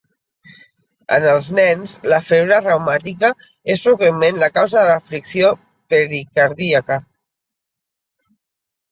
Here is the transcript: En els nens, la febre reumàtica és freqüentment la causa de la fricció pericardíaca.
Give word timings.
En 1.15 1.25
els 1.31 1.47
nens, 1.57 1.91
la 2.13 2.17
febre 2.29 2.55
reumàtica 2.63 3.29
és 3.73 3.83
freqüentment 3.87 4.39
la 4.43 4.49
causa 4.55 4.77
de 4.79 4.87
la 4.91 5.03
fricció 5.11 5.51
pericardíaca. 5.95 6.99